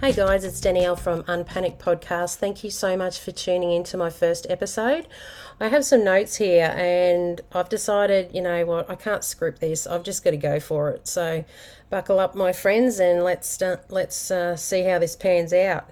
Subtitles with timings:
[0.00, 2.36] Hey guys, it's Danielle from Unpanic Podcast.
[2.36, 5.08] Thank you so much for tuning in to my first episode.
[5.58, 9.88] I have some notes here and I've decided, you know what, I can't script this.
[9.88, 11.08] I've just got to go for it.
[11.08, 11.44] So
[11.90, 15.90] buckle up, my friends, and let's let's uh, see how this pans out.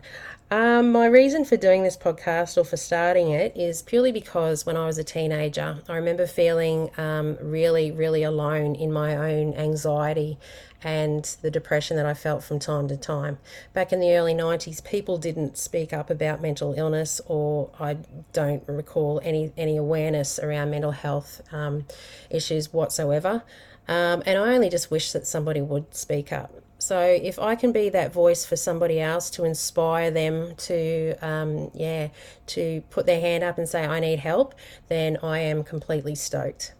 [0.49, 4.77] Um, my reason for doing this podcast or for starting it is purely because when
[4.77, 10.39] I was a teenager, I remember feeling um, really, really alone in my own anxiety
[10.85, 13.39] and the depression that I felt from time to time.
[13.73, 17.97] Back in the early 90s, people didn't speak up about mental illness, or I
[18.33, 21.87] don't recall any, any awareness around mental health um,
[22.31, 23.43] issues whatsoever.
[23.89, 26.53] Um, and I only just wish that somebody would speak up.
[26.79, 31.71] So if I can be that voice for somebody else to inspire them to, um,
[31.75, 32.09] yeah,
[32.49, 34.55] to put their hand up and say I need help,
[34.89, 36.75] then I am completely stoked.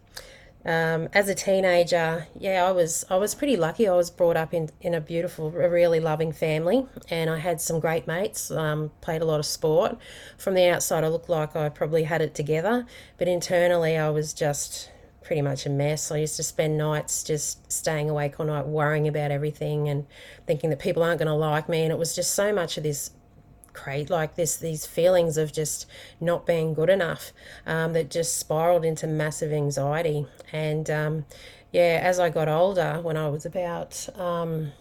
[0.67, 3.87] Um, as a teenager, yeah, I was I was pretty lucky.
[3.87, 7.61] I was brought up in, in a beautiful, a really loving family, and I had
[7.61, 8.51] some great mates.
[8.51, 9.97] Um, played a lot of sport.
[10.37, 12.85] From the outside, I looked like I probably had it together,
[13.17, 14.91] but internally, I was just
[15.27, 16.09] pretty much a mess.
[16.09, 20.05] I used to spend nights just staying awake all night, worrying about everything and
[20.45, 21.83] thinking that people aren't going to like me.
[21.83, 23.11] And it was just so much of this
[23.73, 25.85] crate like this these feelings of just
[26.19, 27.31] not being good enough
[27.67, 31.25] um, that just spiraled into massive anxiety and um,
[31.71, 34.71] yeah as i got older when i was about um,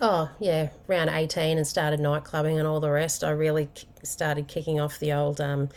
[0.00, 3.68] oh yeah around 18 and started night clubbing and all the rest i really
[4.02, 5.68] started kicking off the old um,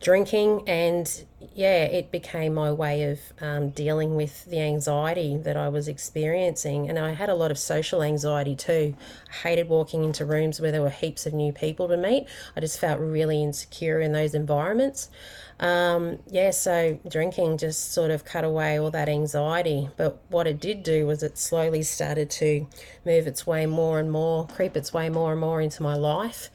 [0.00, 1.24] drinking and
[1.54, 6.88] yeah it became my way of um, dealing with the anxiety that i was experiencing.
[6.88, 8.94] And i had a lot of social anxiety too.
[9.30, 12.26] I hated walking into rooms where there were heaps of new people to meet.
[12.56, 15.10] I just felt really insecure in those environments.
[15.58, 19.88] Um, yeah so drinking just sort of cut away all that anxiety.
[19.96, 22.66] But what it did do was it slowly started to
[23.04, 26.50] move its way more and more creep its way more and more into my life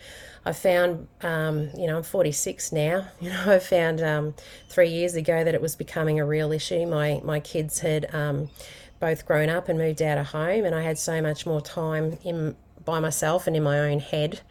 [0.45, 3.07] I found, um, you know, I'm 46 now.
[3.21, 4.33] You know, I found um,
[4.69, 6.85] three years ago that it was becoming a real issue.
[6.87, 8.49] My my kids had um,
[8.99, 12.17] both grown up and moved out of home, and I had so much more time
[12.23, 14.41] in by myself and in my own head.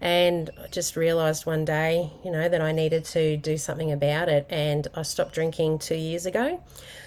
[0.00, 4.28] And I just realised one day, you know, that I needed to do something about
[4.28, 4.46] it.
[4.48, 6.62] And I stopped drinking two years ago.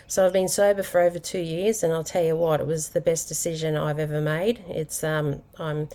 [0.08, 2.90] So I've been sober for over two years, and I'll tell you what, it was
[2.90, 4.64] the best decision I've ever made.
[4.68, 5.90] It's um, I'm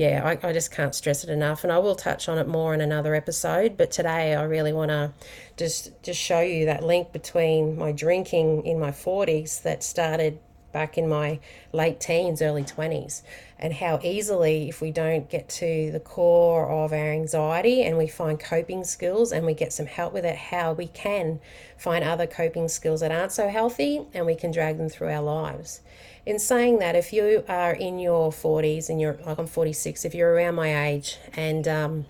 [0.00, 1.62] yeah, I, I, just can't stress it enough.
[1.62, 3.76] And I will touch on it more in another episode.
[3.76, 5.12] But today I really want to
[5.58, 10.38] just just show you that link between my drinking in my 40s that started
[10.72, 11.38] back in my
[11.72, 13.22] late teens, early 20s,
[13.58, 18.06] and how easily, if we don't get to the core of our anxiety and we
[18.06, 21.40] find coping skills and we get some help with it, how we can
[21.76, 25.22] find other coping skills that aren't so healthy and we can drag them through our
[25.22, 25.80] lives.
[26.26, 30.14] In saying that, if you are in your 40s and you're like I'm 46, if
[30.14, 32.06] you're around my age and um,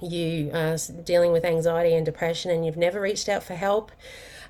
[0.00, 3.92] you are dealing with anxiety and depression and you've never reached out for help,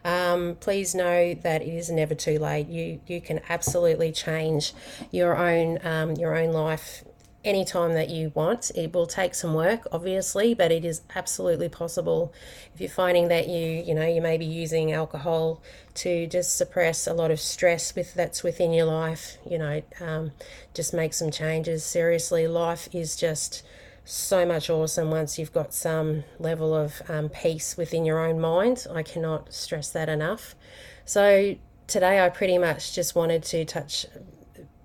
[0.05, 2.69] um, please know that it is never too late.
[2.69, 4.73] You you can absolutely change
[5.11, 7.05] your own um, your own life
[7.45, 8.71] anytime that you want.
[8.75, 12.33] It will take some work, obviously, but it is absolutely possible.
[12.75, 15.63] If you're finding that you, you know, you may be using alcohol
[15.95, 20.33] to just suppress a lot of stress with that's within your life, you know, um,
[20.75, 21.85] just make some changes.
[21.85, 23.65] Seriously, life is just
[24.05, 28.87] so much awesome once you've got some level of um, peace within your own mind.
[28.93, 30.55] I cannot stress that enough.
[31.05, 31.57] So
[31.87, 34.07] today I pretty much just wanted to touch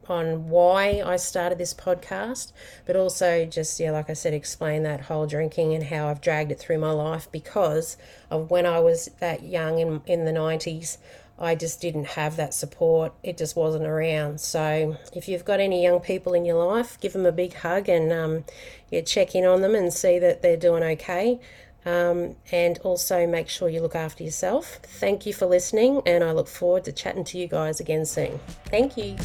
[0.09, 2.51] on why I started this podcast,
[2.85, 6.51] but also just, yeah, like I said, explain that whole drinking and how I've dragged
[6.51, 7.97] it through my life because
[8.29, 10.97] of when I was that young in, in the 90s.
[11.37, 13.13] I just didn't have that support.
[13.21, 14.39] It just wasn't around.
[14.39, 17.89] So, if you've got any young people in your life, give them a big hug
[17.89, 18.45] and um,
[18.89, 21.39] yeah, check in on them and see that they're doing okay.
[21.85, 24.79] Um, and also make sure you look after yourself.
[24.81, 28.39] Thank you for listening, and I look forward to chatting to you guys again soon.
[28.65, 29.17] Thank you.